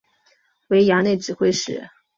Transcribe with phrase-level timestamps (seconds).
[0.69, 1.87] 为衙内指挥使。